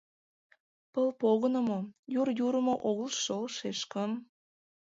Пыл 0.93 1.07
погынымо— 1.21 1.79
йӱр 2.13 2.27
йӱрмӧ 2.39 2.75
огыл 2.89 3.09
шол, 3.23 3.43
шешкым. 3.57 4.11